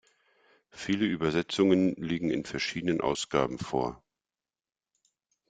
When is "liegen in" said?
1.95-2.43